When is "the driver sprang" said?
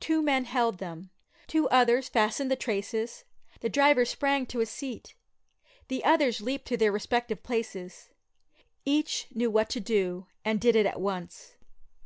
3.60-4.46